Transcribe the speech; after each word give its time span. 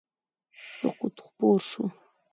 سکوت 0.77 1.15
خپور 1.25 1.57
شو. 1.69 1.83